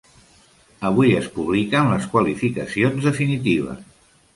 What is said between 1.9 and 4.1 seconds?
les qualificacions definitives.